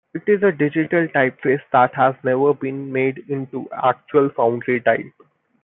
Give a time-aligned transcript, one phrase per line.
[0.15, 5.13] It is a digital typeface that has never been made into actual foundry type.